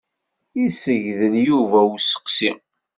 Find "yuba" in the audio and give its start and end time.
1.47-1.79